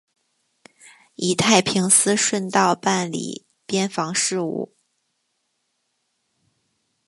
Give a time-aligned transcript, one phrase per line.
[1.13, 4.73] 以太平思顺道办理边防事务。